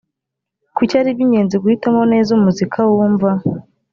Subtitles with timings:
[0.75, 3.29] kuki ari iby ingenzi guhitamo neza umuzika wumva